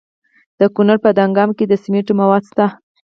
[0.59, 2.65] د کونړ په دانګام کې د سمنټو مواد شته.